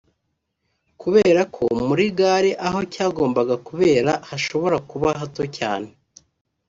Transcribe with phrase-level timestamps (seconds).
[1.01, 5.89] kubera ko muri Gare aho cyagombaga kubera bashoboraga kuba hato cyane